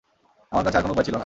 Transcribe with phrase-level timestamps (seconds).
[0.51, 1.19] আমার কাছে আর কোনো উপায় ছিল না।